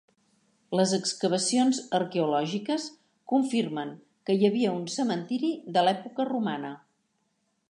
Les 0.77 0.93
excavacions 0.97 1.81
arqueològiques 1.97 2.87
confirmen 3.35 3.95
que 4.31 4.39
hi 4.39 4.51
havia 4.51 4.75
un 4.81 4.85
cementiri 4.99 5.57
de 5.77 5.89
l'època 5.91 6.31
romana. 6.35 6.77